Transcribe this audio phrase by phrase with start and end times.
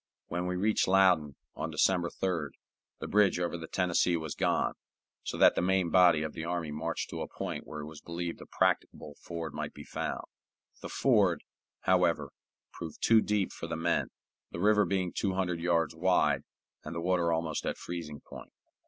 [0.29, 2.53] When we reached Loudon, on December 3d,
[2.97, 4.73] the bridge over the Tennessee was gone,
[5.23, 8.01] so that the main body of the army marched to a point where it was
[8.01, 10.23] believed a practicable ford might be found.
[10.81, 11.43] The ford,
[11.81, 12.31] however,
[12.73, 14.07] proved too deep for the men,
[14.49, 16.41] the river being two hundred yards wide,
[16.83, 18.53] and the water almost at freezing point.